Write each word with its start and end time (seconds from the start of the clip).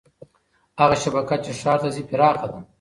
هغه 0.79 0.95
شبکه 1.03 1.35
چې 1.43 1.51
ښار 1.59 1.77
ته 1.83 1.89
ځي 1.95 2.03
پراخه 2.09 2.47
ده. 2.51 2.59